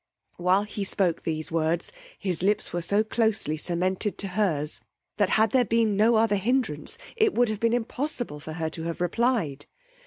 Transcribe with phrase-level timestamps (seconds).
[0.37, 4.81] While he spoke these words his lips were so closely cemented to her's,
[5.17, 8.83] that had there been no other hindrance, it would have been impossible for her to
[8.85, 9.67] have reply'd.